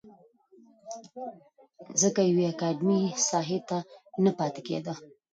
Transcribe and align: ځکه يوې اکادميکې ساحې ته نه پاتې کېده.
ځکه 2.01 2.21
يوې 2.29 2.45
اکادميکې 2.53 3.21
ساحې 3.29 3.59
ته 3.69 3.77
نه 4.23 4.31
پاتې 4.39 4.61
کېده. 4.67 4.93